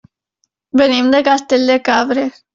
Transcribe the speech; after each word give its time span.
Venim 0.81 1.11
de 1.17 1.21
Castell 1.29 1.69
de 1.75 1.79
Cabres. 1.93 2.43